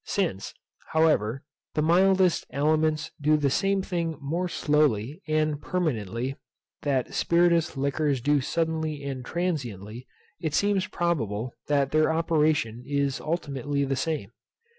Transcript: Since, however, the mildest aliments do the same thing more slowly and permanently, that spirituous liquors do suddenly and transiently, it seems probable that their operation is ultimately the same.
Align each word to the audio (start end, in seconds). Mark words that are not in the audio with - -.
Since, 0.05 0.55
however, 0.93 1.43
the 1.75 1.83
mildest 1.83 2.47
aliments 2.49 3.11
do 3.21 3.37
the 3.37 3.51
same 3.51 3.83
thing 3.83 4.17
more 4.19 4.47
slowly 4.49 5.21
and 5.27 5.61
permanently, 5.61 6.37
that 6.81 7.13
spirituous 7.13 7.77
liquors 7.77 8.19
do 8.19 8.41
suddenly 8.41 9.03
and 9.03 9.23
transiently, 9.23 10.07
it 10.39 10.55
seems 10.55 10.87
probable 10.87 11.53
that 11.67 11.91
their 11.91 12.11
operation 12.11 12.83
is 12.83 13.21
ultimately 13.21 13.85
the 13.85 13.95
same. 13.95 14.31